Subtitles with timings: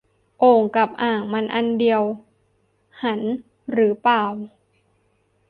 [0.39, 2.01] โอ่ง กับ อ่าง มันอันเดียว
[3.03, 3.21] หัน
[3.73, 4.23] หรือเปล่า